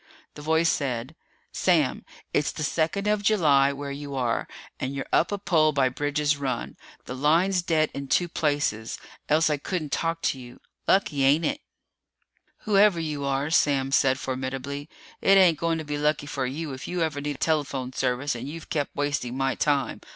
[0.33, 1.13] The voice said,
[1.51, 4.47] "Sam, it's the second of July where you are,
[4.79, 6.75] and you're up a pole by Bridge's Run.
[7.05, 8.97] The line's dead in two places,
[9.29, 10.59] else I couldn't talk to you.
[10.87, 11.61] Lucky, ain't it?"
[12.61, 14.89] "Whoever you are," Sam said formidably,
[15.21, 18.49] "it ain't going to be lucky for you if you ever need telephone service and
[18.49, 20.01] you've kept wasting my time.